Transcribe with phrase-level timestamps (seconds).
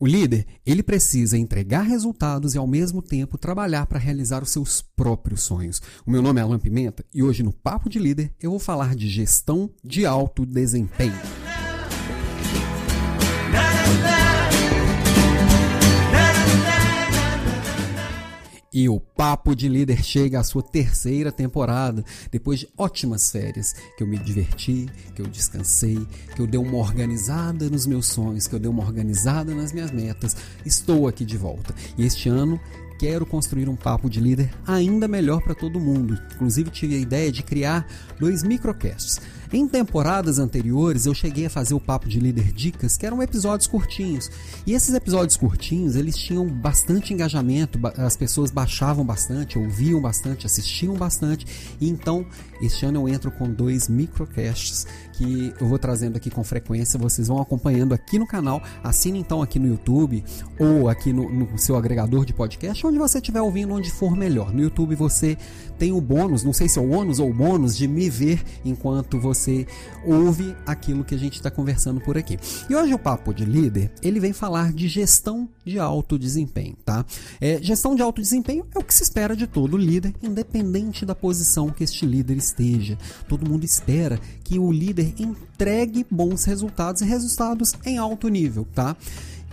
[0.00, 4.80] O líder, ele precisa entregar resultados e ao mesmo tempo trabalhar para realizar os seus
[4.80, 5.82] próprios sonhos.
[6.06, 8.94] O meu nome é Alan Pimenta e hoje no Papo de Líder eu vou falar
[8.94, 11.47] de gestão de alto desempenho.
[18.78, 24.04] E o Papo de Líder chega à sua terceira temporada, depois de ótimas férias, que
[24.04, 26.06] eu me diverti, que eu descansei,
[26.36, 29.90] que eu dei uma organizada nos meus sonhos, que eu dei uma organizada nas minhas
[29.90, 30.36] metas.
[30.64, 31.74] Estou aqui de volta.
[31.96, 32.60] E este ano
[33.00, 36.16] quero construir um papo de líder ainda melhor para todo mundo.
[36.36, 37.84] Inclusive tive a ideia de criar
[38.20, 39.20] dois microcasts
[39.52, 43.66] em temporadas anteriores, eu cheguei a fazer o Papo de Líder Dicas, que eram episódios
[43.66, 44.30] curtinhos.
[44.66, 50.94] E esses episódios curtinhos, eles tinham bastante engajamento, as pessoas baixavam bastante, ouviam bastante, assistiam
[50.94, 51.46] bastante.
[51.80, 52.26] E então,
[52.60, 57.26] este ano eu entro com dois microcasts que eu vou trazendo aqui com frequência, vocês
[57.26, 58.62] vão acompanhando aqui no canal.
[58.84, 60.22] Assine então aqui no YouTube
[60.58, 64.52] ou aqui no, no seu agregador de podcast, onde você estiver ouvindo, onde for melhor.
[64.52, 65.36] No YouTube você
[65.78, 68.42] tem o bônus, não sei se é o ônus ou o bônus, de me ver
[68.64, 69.66] enquanto você você
[70.04, 72.38] ouve aquilo que a gente está conversando por aqui.
[72.68, 77.04] E hoje o Papo de Líder, ele vem falar de gestão de alto desempenho, tá?
[77.40, 81.14] É, gestão de alto desempenho é o que se espera de todo líder, independente da
[81.14, 82.98] posição que este líder esteja.
[83.28, 88.96] Todo mundo espera que o líder entregue bons resultados e resultados em alto nível, tá?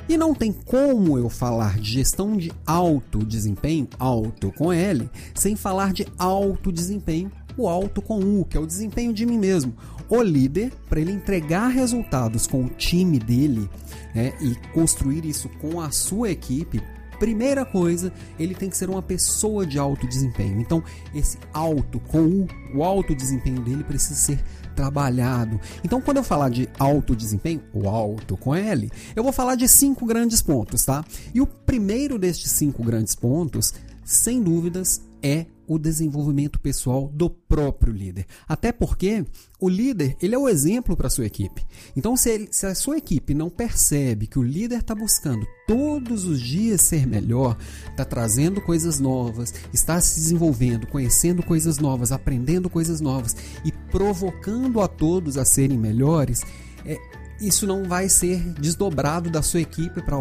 [0.08, 5.56] E não tem como eu falar de gestão de alto desempenho, alto com L, sem
[5.56, 9.76] falar de alto desempenho o alto com U, que é o desempenho de mim mesmo.
[10.10, 13.70] O líder, para ele entregar resultados com o time dele
[14.14, 16.82] né, e construir isso com a sua equipe,
[17.16, 20.60] primeira coisa, ele tem que ser uma pessoa de alto desempenho.
[20.60, 20.84] Então,
[21.14, 24.44] esse alto com U, o alto desempenho dele precisa ser
[24.76, 25.60] trabalhado.
[25.84, 29.68] Então, quando eu falar de alto desempenho, o alto com L, eu vou falar de
[29.68, 31.04] cinco grandes pontos, tá?
[31.34, 37.94] E o primeiro destes cinco grandes pontos, sem dúvidas, é o desenvolvimento pessoal do próprio
[37.94, 38.26] líder.
[38.48, 39.26] Até porque
[39.60, 41.66] o líder ele é o exemplo para a sua equipe.
[41.96, 46.26] Então, se, ele, se, a sua equipe não percebe que o líder está buscando todos
[46.26, 47.58] os dias ser melhor,
[47.90, 54.82] está trazendo coisas novas, está se desenvolvendo, conhecendo coisas novas, aprendendo coisas novas e provocando
[54.82, 56.42] a todos a serem melhores,
[56.86, 56.98] é,
[57.40, 60.18] isso não vai ser desdobrado da sua equipe para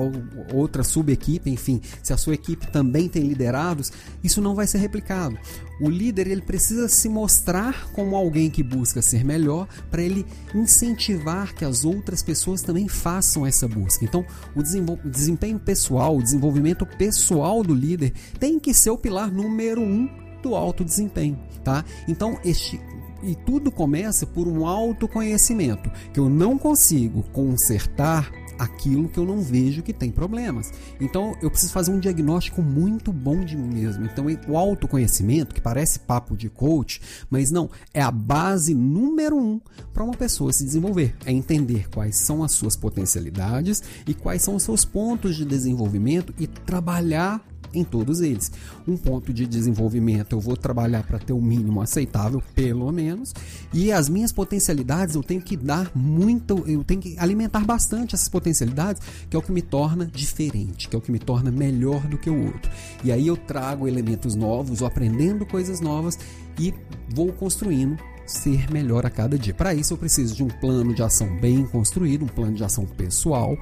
[0.53, 3.93] outra subequipe, enfim, se a sua equipe também tem liderados,
[4.23, 5.39] isso não vai ser replicado.
[5.81, 11.55] O líder ele precisa se mostrar como alguém que busca ser melhor para ele incentivar
[11.55, 14.05] que as outras pessoas também façam essa busca.
[14.05, 14.25] Então,
[14.55, 14.63] o
[15.09, 20.09] desempenho pessoal, o desenvolvimento pessoal do líder tem que ser o pilar número um
[20.43, 21.85] do alto desempenho, tá?
[22.07, 22.81] Então, este
[23.25, 29.41] e tudo começa por um autoconhecimento, que eu não consigo consertar aquilo que eu não
[29.41, 30.73] vejo que tem problemas.
[31.01, 34.05] Então eu preciso fazer um diagnóstico muito bom de mim mesmo.
[34.05, 39.61] Então o autoconhecimento, que parece papo de coach, mas não, é a base número um
[39.93, 41.15] para uma pessoa se desenvolver.
[41.25, 46.35] É entender quais são as suas potencialidades e quais são os seus pontos de desenvolvimento
[46.39, 48.51] e trabalhar em todos eles.
[48.87, 53.35] Um ponto de desenvolvimento eu vou trabalhar para ter o mínimo aceitável, pelo menos,
[53.73, 58.29] e as minhas potencialidades eu tenho que dar muito, eu tenho que alimentar bastante essas
[58.29, 62.01] potencialidades, que é o que me torna diferente, que é o que me torna melhor
[62.07, 62.71] do que o outro.
[63.03, 66.19] E aí eu trago elementos novos, ou aprendendo coisas novas
[66.59, 66.73] e
[67.15, 69.53] vou construindo ser melhor a cada dia.
[69.53, 72.87] Para isso eu preciso de um plano de ação bem construído, um plano de ação
[72.87, 73.57] pessoal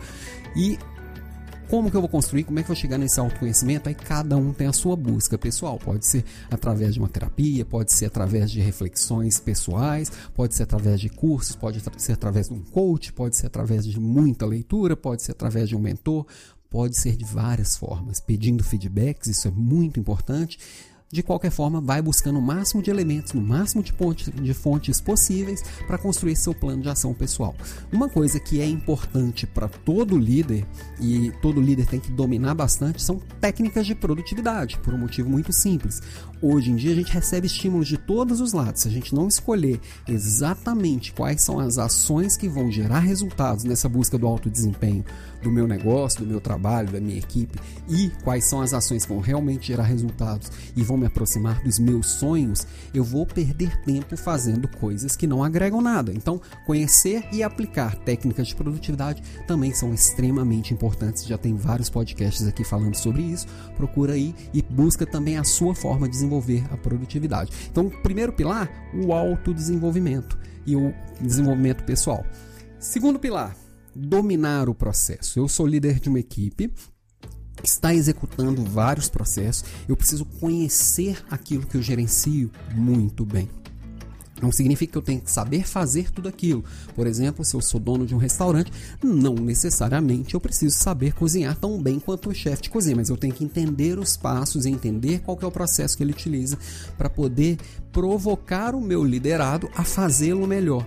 [0.54, 0.78] e
[1.72, 2.44] como que eu vou construir?
[2.44, 3.88] Como é que eu vou chegar nesse autoconhecimento?
[3.88, 5.78] Aí cada um tem a sua busca pessoal.
[5.78, 11.00] Pode ser através de uma terapia, pode ser através de reflexões pessoais, pode ser através
[11.00, 15.22] de cursos, pode ser através de um coach, pode ser através de muita leitura, pode
[15.22, 16.26] ser através de um mentor,
[16.68, 20.58] pode ser de várias formas, pedindo feedbacks, isso é muito importante
[21.12, 23.92] de qualquer forma, vai buscando o máximo de elementos, no máximo de,
[24.30, 27.54] de fontes possíveis para construir seu plano de ação pessoal.
[27.92, 30.66] Uma coisa que é importante para todo líder,
[30.98, 35.52] e todo líder tem que dominar bastante, são técnicas de produtividade, por um motivo muito
[35.52, 36.00] simples.
[36.44, 38.82] Hoje em dia a gente recebe estímulos de todos os lados.
[38.82, 43.88] Se a gente não escolher exatamente quais são as ações que vão gerar resultados nessa
[43.88, 45.04] busca do alto desempenho
[45.40, 49.12] do meu negócio, do meu trabalho, da minha equipe e quais são as ações que
[49.12, 54.16] vão realmente gerar resultados e vão me aproximar dos meus sonhos, eu vou perder tempo
[54.16, 56.12] fazendo coisas que não agregam nada.
[56.12, 61.24] Então, conhecer e aplicar técnicas de produtividade também são extremamente importantes.
[61.24, 63.46] Já tem vários podcasts aqui falando sobre isso.
[63.76, 66.31] Procura aí e busca também a sua forma de desenvolver
[66.70, 67.52] a produtividade.
[67.70, 72.24] Então, primeiro pilar, o autodesenvolvimento e o desenvolvimento pessoal.
[72.78, 73.56] Segundo pilar,
[73.94, 75.38] dominar o processo.
[75.38, 76.72] Eu sou líder de uma equipe
[77.62, 83.48] que está executando vários processos, eu preciso conhecer aquilo que eu gerencio muito bem.
[84.42, 86.64] Não significa que eu tenho que saber fazer tudo aquilo.
[86.96, 88.72] Por exemplo, se eu sou dono de um restaurante,
[89.02, 93.16] não necessariamente eu preciso saber cozinhar tão bem quanto o chefe de cozinha, mas eu
[93.16, 96.58] tenho que entender os passos e entender qual é o processo que ele utiliza
[96.98, 97.56] para poder
[97.92, 100.84] provocar o meu liderado a fazê-lo melhor.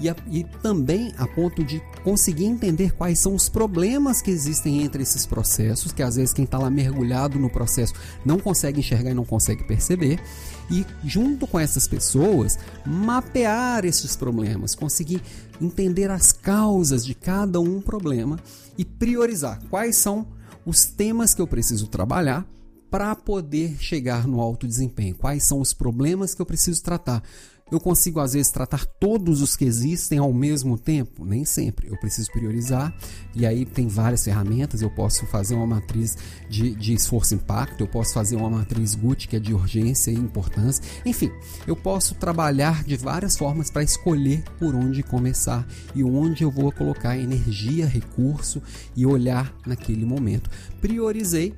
[0.00, 4.82] E, a, e, também a ponto de conseguir entender quais são os problemas que existem
[4.82, 7.94] entre esses processos, que às vezes quem está lá mergulhado no processo
[8.24, 10.20] não consegue enxergar e não consegue perceber,
[10.70, 15.22] e junto com essas pessoas mapear esses problemas, conseguir
[15.60, 18.38] entender as causas de cada um problema
[18.76, 20.26] e priorizar quais são
[20.64, 22.46] os temas que eu preciso trabalhar
[22.90, 27.22] para poder chegar no alto desempenho, quais são os problemas que eu preciso tratar
[27.70, 31.24] eu consigo, às vezes, tratar todos os que existem ao mesmo tempo?
[31.24, 31.88] Nem sempre.
[31.88, 32.94] Eu preciso priorizar.
[33.34, 34.80] E aí tem várias ferramentas.
[34.80, 36.16] Eu posso fazer uma matriz
[36.48, 37.82] de, de esforço-impacto.
[37.82, 40.82] Eu posso fazer uma matriz GUT, que é de urgência e importância.
[41.04, 41.30] Enfim,
[41.66, 46.72] eu posso trabalhar de várias formas para escolher por onde começar e onde eu vou
[46.72, 48.62] colocar energia, recurso
[48.96, 50.50] e olhar naquele momento.
[50.80, 51.54] Priorizei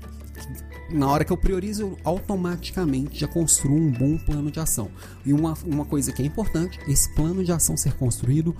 [0.91, 4.91] na hora que eu priorizo, eu automaticamente já construo um bom plano de ação.
[5.25, 8.55] E uma, uma coisa que é importante, esse plano de ação ser construído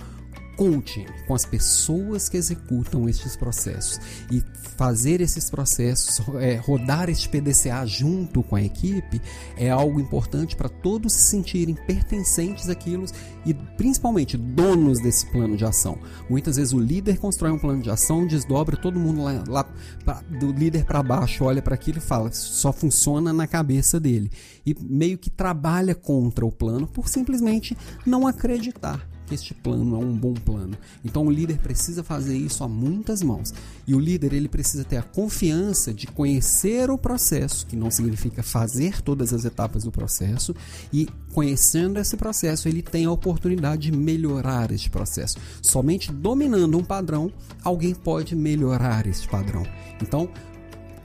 [0.55, 3.99] com o time, com as pessoas que executam estes processos.
[4.31, 4.43] E
[4.77, 9.21] fazer esses processos, é, rodar este PDCA junto com a equipe
[9.57, 13.05] é algo importante para todos se sentirem pertencentes àquilo
[13.45, 15.97] e principalmente donos desse plano de ação.
[16.29, 19.63] Muitas vezes o líder constrói um plano de ação, desdobra todo mundo lá, lá
[20.03, 24.31] pra, do líder para baixo, olha para aquilo e fala, só funciona na cabeça dele.
[24.65, 29.99] E meio que trabalha contra o plano por simplesmente não acreditar que este plano é
[29.99, 30.77] um bom plano.
[31.05, 33.53] Então o líder precisa fazer isso a muitas mãos.
[33.87, 38.43] E o líder ele precisa ter a confiança de conhecer o processo, que não significa
[38.43, 40.53] fazer todas as etapas do processo,
[40.91, 45.37] e conhecendo esse processo, ele tem a oportunidade de melhorar este processo.
[45.61, 47.31] Somente dominando um padrão,
[47.63, 49.63] alguém pode melhorar este padrão.
[50.01, 50.29] Então,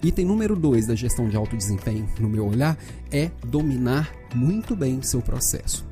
[0.03, 2.77] Item número 2 da gestão de alto desempenho, no meu olhar,
[3.11, 5.85] é dominar muito bem seu processo.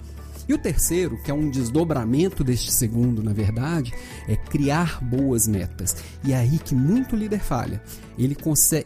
[0.49, 3.93] E o terceiro, que é um desdobramento deste segundo, na verdade,
[4.29, 5.97] é criar boas metas.
[6.23, 7.83] E é aí que muito líder falha.
[8.19, 8.37] Ele,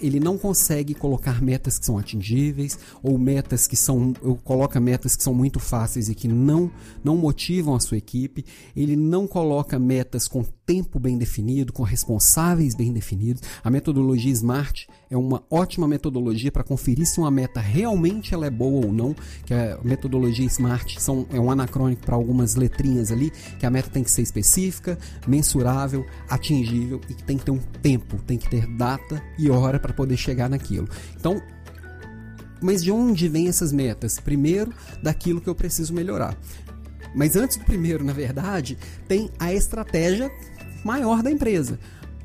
[0.01, 5.17] ele não consegue colocar metas que são atingíveis ou metas que são ou coloca metas
[5.17, 6.71] que são muito fáceis e que não
[7.05, 8.45] não motivam a sua equipe.
[8.77, 13.43] Ele não coloca metas com tempo bem definido, com responsáveis bem definidos.
[13.65, 18.51] A metodologia SMART é uma ótima metodologia para conferir se uma meta realmente ela é
[18.51, 19.17] boa ou não.
[19.47, 23.89] Que a metodologia SMART são, é um anacrônico para algumas letrinhas ali, que a meta
[23.89, 28.51] tem que ser específica, mensurável, atingível e que tem que ter um tempo, tem que
[28.51, 30.89] ter data e hora para poder chegar naquilo.
[31.17, 31.43] Então,
[32.61, 34.19] mas de onde vêm essas metas?
[34.19, 34.73] Primeiro,
[35.03, 36.37] daquilo que eu preciso melhorar.
[37.15, 38.77] Mas antes do primeiro, na verdade,
[39.07, 40.31] tem a estratégia
[40.85, 41.79] maior da empresa.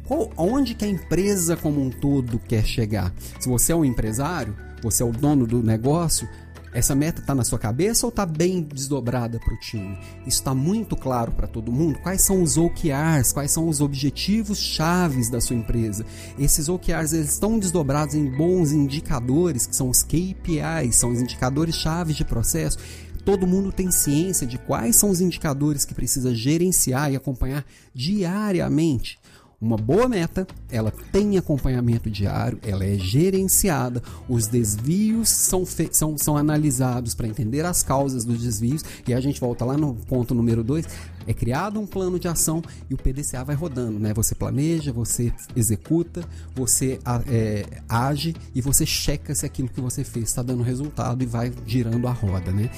[0.05, 3.13] Qual, onde que a empresa como um todo quer chegar?
[3.39, 6.27] Se você é um empresário, você é o dono do negócio,
[6.73, 9.97] essa meta está na sua cabeça ou está bem desdobrada para o time?
[10.25, 11.99] Isso está muito claro para todo mundo?
[11.99, 13.31] Quais são os OKRs?
[13.31, 16.05] Quais são os objetivos chaves da sua empresa?
[16.37, 21.75] Esses OKRs eles estão desdobrados em bons indicadores, que são os KPIs, são os indicadores
[21.75, 22.77] chaves de processo
[23.23, 29.17] todo mundo tem ciência de quais são os indicadores que precisa gerenciar e acompanhar diariamente.
[29.63, 36.35] Uma boa meta, ela tem acompanhamento diário, ela é gerenciada, os desvios são, são, são
[36.35, 40.65] analisados para entender as causas dos desvios, e a gente volta lá no ponto número
[40.65, 40.85] 2,
[41.25, 44.13] é criado um plano de ação e o PDCA vai rodando, né?
[44.13, 46.99] Você planeja, você executa, você
[47.31, 51.53] é, age e você checa se aquilo que você fez está dando resultado e vai
[51.65, 52.69] girando a roda, né?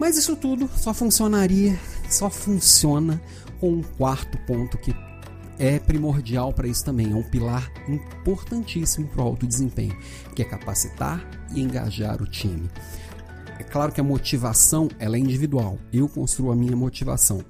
[0.00, 1.78] Mas isso tudo só funcionaria,
[2.10, 3.22] só funciona
[3.60, 4.92] com um quarto ponto que
[5.58, 9.96] é primordial para isso também, é um pilar importantíssimo para o alto desempenho,
[10.34, 12.70] que é capacitar e engajar o time.
[13.58, 17.44] É claro que a motivação ela é individual, eu construo a minha motivação.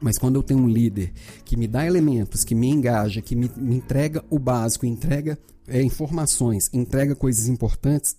[0.00, 1.12] Mas quando eu tenho um líder
[1.44, 5.82] que me dá elementos, que me engaja, que me, me entrega o básico, entrega é,
[5.82, 8.16] informações, entrega coisas importantes,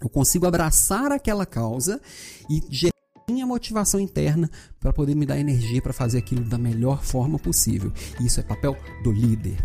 [0.00, 2.00] eu consigo abraçar aquela causa
[2.48, 2.97] e gerar
[3.28, 7.92] minha motivação interna para poder me dar energia para fazer aquilo da melhor forma possível.
[8.20, 9.56] Isso é papel do líder.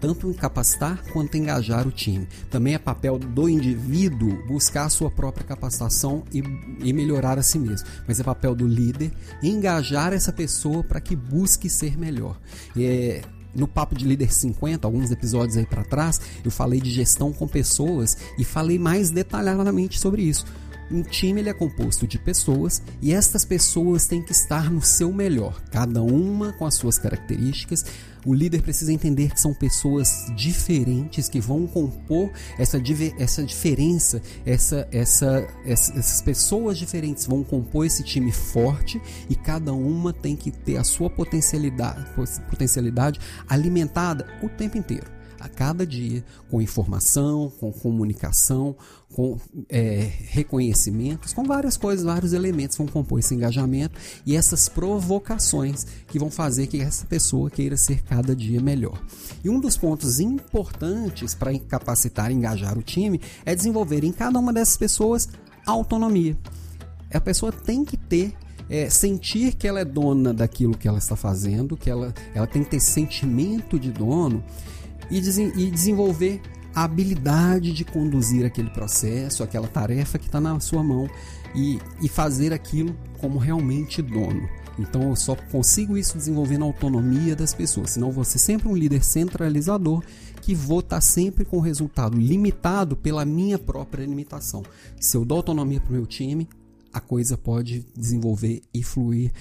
[0.00, 2.26] Tanto em capacitar quanto em engajar o time.
[2.50, 6.42] Também é papel do indivíduo buscar a sua própria capacitação e,
[6.82, 7.86] e melhorar a si mesmo.
[8.08, 12.40] Mas é papel do líder engajar essa pessoa para que busque ser melhor.
[12.74, 13.20] É,
[13.54, 17.46] no Papo de Líder 50, alguns episódios aí para trás, eu falei de gestão com
[17.46, 20.46] pessoas e falei mais detalhadamente sobre isso.
[20.90, 25.12] Um time ele é composto de pessoas e estas pessoas têm que estar no seu
[25.12, 27.84] melhor, cada uma com as suas características.
[28.26, 32.78] O líder precisa entender que são pessoas diferentes que vão compor essa,
[33.18, 39.72] essa diferença, essa, essa, essa, essas pessoas diferentes vão compor esse time forte e cada
[39.72, 42.04] uma tem que ter a sua potencialidade,
[42.50, 48.76] potencialidade alimentada o tempo inteiro a cada dia com informação, com comunicação,
[49.14, 55.84] com é, reconhecimentos, com várias coisas, vários elementos vão compor esse engajamento e essas provocações
[56.06, 59.02] que vão fazer que essa pessoa queira ser cada dia melhor.
[59.42, 64.38] E um dos pontos importantes para capacitar e engajar o time é desenvolver em cada
[64.38, 65.28] uma dessas pessoas
[65.66, 66.36] autonomia.
[67.12, 68.34] A pessoa tem que ter
[68.68, 72.62] é, sentir que ela é dona daquilo que ela está fazendo, que ela, ela tem
[72.62, 74.44] que ter sentimento de dono
[75.10, 76.40] e, e desenvolver
[76.74, 81.08] a habilidade de conduzir aquele processo, aquela tarefa que está na sua mão
[81.54, 84.48] e, e fazer aquilo como realmente dono.
[84.78, 89.04] Então eu só consigo isso desenvolvendo a autonomia das pessoas, senão ser sempre um líder
[89.04, 90.02] centralizador
[90.40, 94.62] que vou estar tá sempre com o resultado limitado pela minha própria limitação.
[94.98, 96.48] Se eu dou autonomia para o meu time,
[96.92, 99.32] a coisa pode desenvolver e fluir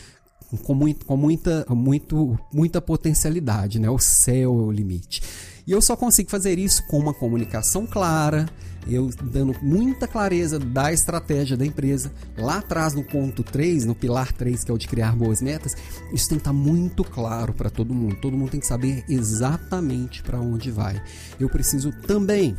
[0.63, 3.89] com, muito, com muita, muito, muita potencialidade, né?
[3.89, 5.21] O céu é o limite.
[5.69, 8.47] E eu só consigo fazer isso com uma comunicação clara,
[8.87, 12.11] eu dando muita clareza da estratégia da empresa.
[12.35, 15.77] Lá atrás, no ponto 3, no pilar 3, que é o de criar boas metas,
[16.11, 18.15] isso tem que estar muito claro para todo mundo.
[18.15, 20.99] Todo mundo tem que saber exatamente para onde vai.
[21.39, 22.57] Eu preciso também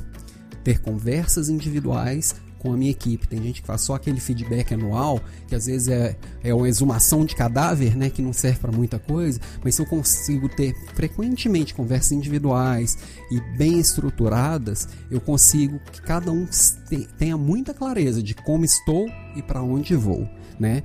[0.62, 3.26] ter conversas individuais com a minha equipe.
[3.26, 7.24] Tem gente que faz só aquele feedback anual, que às vezes é, é uma exumação
[7.24, 11.74] de cadáver, né, que não serve para muita coisa, mas se eu consigo ter frequentemente
[11.74, 12.98] conversas individuais
[13.30, 16.46] e bem estruturadas, eu consigo que cada um
[17.18, 20.82] tenha muita clareza de como estou e para onde vou, né?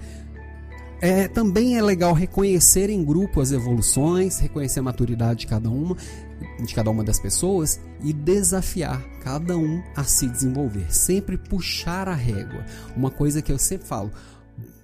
[1.01, 5.98] É, também é legal reconhecer em grupo as evoluções, reconhecer a maturidade de cada uma
[6.63, 12.13] de cada uma das pessoas e desafiar cada um a se desenvolver, sempre puxar a
[12.13, 12.65] régua.
[12.96, 14.12] Uma coisa que eu sempre falo,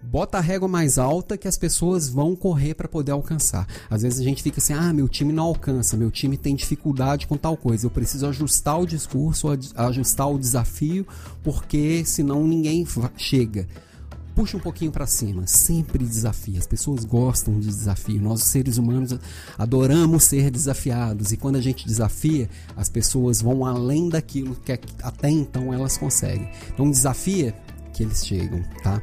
[0.03, 3.67] bota a régua mais alta que as pessoas vão correr para poder alcançar.
[3.89, 7.27] Às vezes a gente fica assim: "Ah, meu time não alcança, meu time tem dificuldade
[7.27, 7.86] com tal coisa.
[7.86, 11.08] Eu preciso ajustar o discurso, ajustar o desafio,
[11.43, 13.67] porque senão ninguém chega"
[14.35, 16.59] puxa um pouquinho para cima, sempre desafia.
[16.59, 18.21] As pessoas gostam de desafio.
[18.21, 19.17] Nós, seres humanos,
[19.57, 21.31] adoramos ser desafiados.
[21.31, 24.71] E quando a gente desafia, as pessoas vão além daquilo que
[25.03, 26.50] até então elas conseguem.
[26.73, 27.55] Então, desafia
[27.93, 29.01] que eles chegam, tá?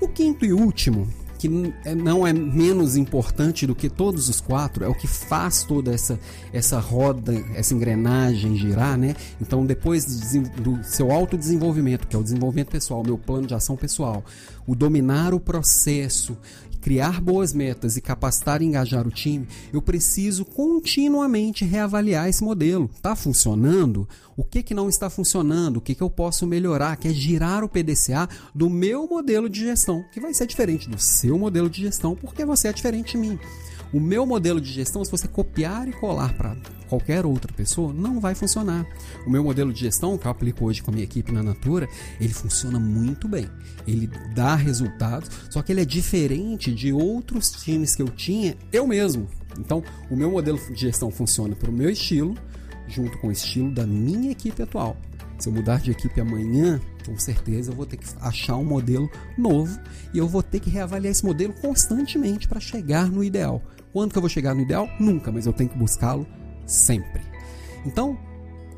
[0.00, 1.06] O quinto e último
[1.40, 1.48] que
[1.86, 5.90] é, não é menos importante do que todos os quatro, é o que faz toda
[5.90, 6.20] essa,
[6.52, 9.16] essa roda, essa engrenagem girar, né?
[9.40, 14.22] Então, depois do seu autodesenvolvimento, que é o desenvolvimento pessoal, meu plano de ação pessoal,
[14.70, 16.38] o dominar o processo
[16.80, 22.88] criar boas metas e capacitar e engajar o time, eu preciso continuamente reavaliar esse modelo.
[22.94, 24.08] Está funcionando?
[24.36, 25.76] O que, que não está funcionando?
[25.76, 26.96] O que, que eu posso melhorar?
[26.96, 30.98] Que é girar o PDCA do meu modelo de gestão, que vai ser diferente do
[30.98, 33.38] seu modelo de gestão, porque você é diferente de mim.
[33.92, 36.56] O meu modelo de gestão, se você copiar e colar para
[36.88, 38.86] qualquer outra pessoa, não vai funcionar.
[39.26, 41.88] O meu modelo de gestão, que eu aplico hoje com a minha equipe na Natura,
[42.20, 43.48] ele funciona muito bem.
[43.86, 48.86] Ele dá resultados, só que ele é diferente de outros times que eu tinha eu
[48.86, 49.28] mesmo.
[49.58, 52.36] Então, o meu modelo de gestão funciona para o meu estilo,
[52.86, 54.96] junto com o estilo da minha equipe atual.
[55.38, 59.10] Se eu mudar de equipe amanhã, com certeza eu vou ter que achar um modelo
[59.38, 59.80] novo
[60.12, 63.62] e eu vou ter que reavaliar esse modelo constantemente para chegar no ideal.
[63.92, 64.88] Quando que eu vou chegar no ideal?
[64.98, 66.26] Nunca, mas eu tenho que buscá-lo
[66.66, 67.22] sempre.
[67.84, 68.18] Então,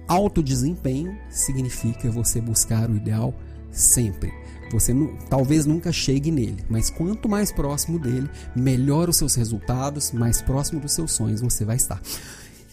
[0.08, 3.34] alto desempenho significa você buscar o ideal
[3.70, 4.32] sempre.
[4.70, 10.12] Você não, talvez nunca chegue nele, mas quanto mais próximo dele, melhor os seus resultados,
[10.12, 12.00] mais próximo dos seus sonhos você vai estar.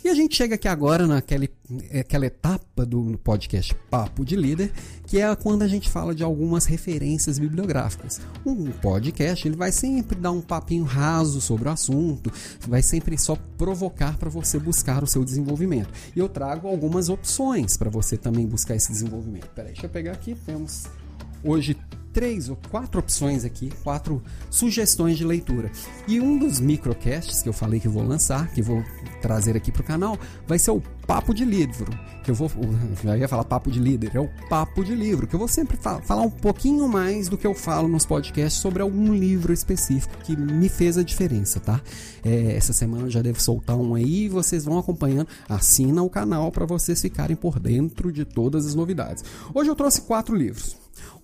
[0.03, 1.45] E a gente chega aqui agora naquela
[1.99, 4.71] aquela etapa do podcast Papo de Líder,
[5.05, 8.21] que é quando a gente fala de algumas referências bibliográficas.
[8.45, 13.35] Um podcast ele vai sempre dar um papinho raso sobre o assunto, vai sempre só
[13.57, 15.89] provocar para você buscar o seu desenvolvimento.
[16.15, 19.49] E eu trago algumas opções para você também buscar esse desenvolvimento.
[19.49, 20.85] Peraí, deixa eu pegar aqui, temos
[21.43, 21.77] hoje
[22.19, 25.71] três ou quatro opções aqui, quatro sugestões de leitura.
[26.05, 28.83] E um dos microcasts que eu falei que vou lançar, que vou
[29.21, 31.89] trazer aqui para o canal, vai ser o papo de livro,
[32.21, 32.51] que eu vou.
[33.01, 35.77] Já ia falar papo de líder, é o papo de livro, que eu vou sempre
[35.77, 40.17] fa falar um pouquinho mais do que eu falo nos podcasts sobre algum livro específico
[40.25, 41.79] que me fez a diferença, tá?
[42.21, 45.29] É, essa semana eu já devo soltar um aí e vocês vão acompanhando.
[45.47, 49.23] Assina o canal para vocês ficarem por dentro de todas as novidades.
[49.53, 50.75] Hoje eu trouxe quatro livros.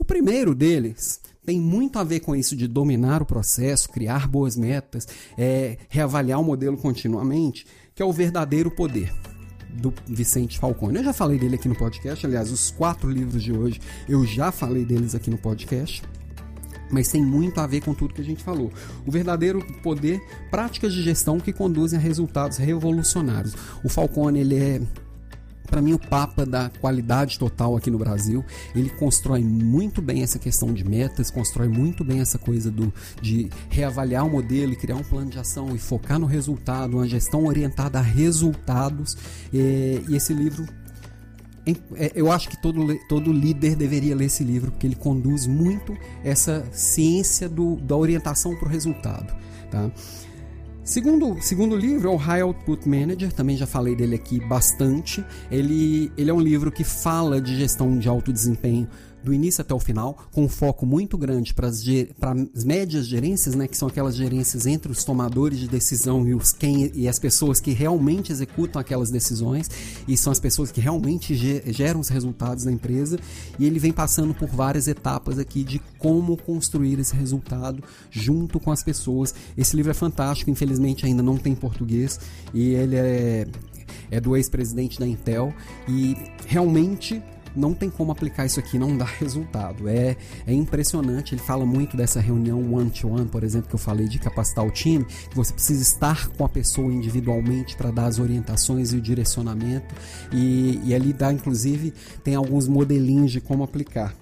[0.05, 4.55] O primeiro deles tem muito a ver com isso de dominar o processo, criar boas
[4.55, 9.11] metas, é, reavaliar o modelo continuamente, que é o verdadeiro poder
[9.67, 10.99] do Vicente Falcone.
[10.99, 14.51] Eu já falei dele aqui no podcast, aliás, os quatro livros de hoje eu já
[14.51, 16.03] falei deles aqui no podcast.
[16.91, 18.71] Mas tem muito a ver com tudo que a gente falou.
[19.07, 20.21] O verdadeiro poder,
[20.51, 23.55] práticas de gestão que conduzem a resultados revolucionários.
[23.83, 24.81] O Falcone ele é
[25.65, 28.43] para mim o papa da qualidade total aqui no Brasil.
[28.75, 33.49] Ele constrói muito bem essa questão de metas, constrói muito bem essa coisa do de
[33.69, 37.45] reavaliar o modelo e criar um plano de ação e focar no resultado, uma gestão
[37.45, 39.17] orientada a resultados.
[39.53, 40.65] E, esse livro
[41.95, 45.97] é, eu acho que todo, todo líder deveria ler esse livro, porque ele conduz muito
[46.23, 49.35] essa ciência do, da orientação para o resultado.
[49.71, 49.89] Tá?
[50.85, 55.25] Segundo, segundo livro é o High Output Manager, também já falei dele aqui bastante.
[55.49, 58.87] Ele, ele é um livro que fala de gestão de alto desempenho
[59.25, 61.83] do início até o final, com um foco muito grande para as,
[62.63, 66.91] médias gerências, né, que são aquelas gerências entre os tomadores de decisão e, os quem,
[66.93, 69.69] e as pessoas que realmente executam aquelas decisões,
[70.07, 71.35] e são as pessoas que realmente
[71.73, 73.19] geram os resultados da empresa,
[73.57, 78.71] e ele vem passando por várias etapas aqui de como construir esse resultado junto com
[78.71, 79.33] as pessoas.
[79.57, 82.19] Esse livro é fantástico, infelizmente ainda não tem português,
[82.53, 83.47] e ele é,
[84.11, 85.51] é do ex-presidente da Intel,
[85.87, 86.15] e
[86.45, 87.23] realmente
[87.55, 89.87] não tem como aplicar isso aqui, não dá resultado.
[89.87, 94.07] É, é impressionante, ele fala muito dessa reunião one-to-one, -one, por exemplo, que eu falei
[94.07, 98.19] de capacitar o time, que você precisa estar com a pessoa individualmente para dar as
[98.19, 99.93] orientações e o direcionamento,
[100.31, 101.93] e, e ali dá, inclusive,
[102.23, 104.13] tem alguns modelinhos de como aplicar.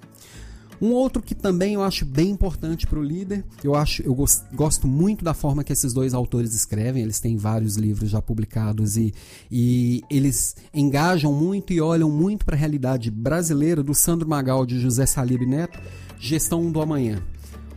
[0.84, 4.14] Um outro que também eu acho bem importante para o líder, eu acho, eu
[4.54, 7.02] gosto muito da forma que esses dois autores escrevem.
[7.02, 9.14] Eles têm vários livros já publicados e,
[9.50, 14.78] e eles engajam muito e olham muito para a realidade brasileira do Sandro Magal de
[14.78, 15.80] José Salib Neto,
[16.20, 17.24] Gestão do Amanhã.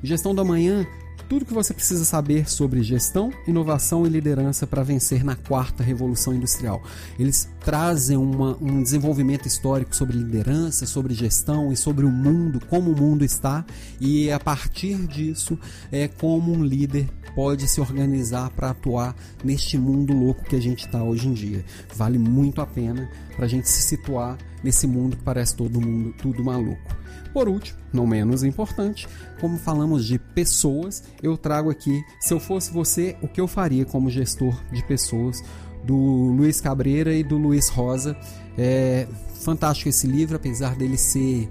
[0.03, 0.85] Gestão do Amanhã
[1.29, 6.33] tudo que você precisa saber sobre gestão, inovação e liderança para vencer na quarta revolução
[6.33, 6.83] industrial.
[7.19, 12.93] Eles trazem uma, um desenvolvimento histórico sobre liderança, sobre gestão e sobre o mundo, como
[12.93, 13.67] o mundo está,
[14.01, 15.59] e a partir disso
[15.91, 20.87] é como um líder pode se organizar para atuar neste mundo louco que a gente
[20.87, 21.65] está hoje em dia.
[21.93, 26.15] Vale muito a pena para a gente se situar nesse mundo que parece todo mundo
[26.17, 26.97] tudo maluco.
[27.37, 29.07] Por último, não menos importante,
[29.41, 33.85] como falamos de pessoas, eu trago aqui, se eu fosse você, o que eu faria
[33.85, 35.43] como gestor de pessoas,
[35.87, 38.17] do Luiz Cabreira e do Luiz Rosa.
[38.59, 39.07] É
[39.41, 41.49] fantástico esse livro, apesar dele ser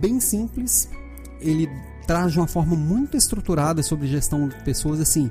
[0.00, 0.88] bem simples,
[1.40, 1.68] ele
[2.06, 5.30] traz de uma forma muito estruturada sobre gestão de pessoas, assim,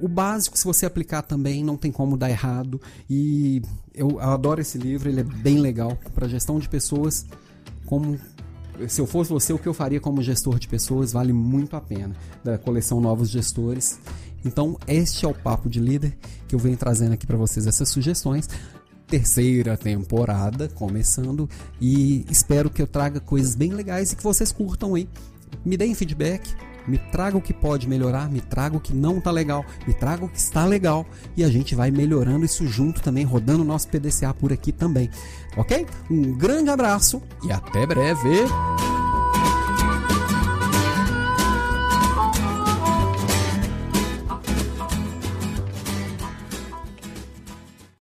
[0.00, 2.80] o básico, se você aplicar também, não tem como dar errado.
[3.08, 3.62] E
[3.94, 7.26] eu adoro esse livro, ele é bem legal para gestão de pessoas,
[7.84, 8.18] como
[8.88, 11.80] se eu fosse você, o que eu faria como gestor de pessoas vale muito a
[11.80, 13.98] pena, da coleção Novos Gestores.
[14.44, 16.16] Então, este é o Papo de Líder
[16.50, 18.48] que eu venho trazendo aqui para vocês essas sugestões.
[19.06, 21.48] Terceira temporada começando
[21.80, 25.08] e espero que eu traga coisas bem legais e que vocês curtam aí.
[25.64, 26.48] Me deem feedback,
[26.86, 30.24] me traga o que pode melhorar, me traga o que não está legal, me traga
[30.24, 33.88] o que está legal e a gente vai melhorando isso junto também, rodando o nosso
[33.88, 35.10] PDCA por aqui também,
[35.56, 35.86] ok?
[36.10, 38.99] Um grande abraço e até breve!